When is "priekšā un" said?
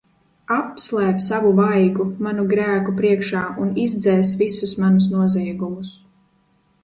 3.01-3.69